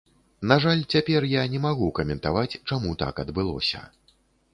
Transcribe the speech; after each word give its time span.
На 0.51 0.55
жаль, 0.63 0.79
цяпер 0.95 1.27
я 1.31 1.43
не 1.55 1.59
магу 1.65 1.89
каментаваць, 1.99 2.59
чаму 2.71 2.95
так 3.05 3.21
адбылося. 3.25 3.83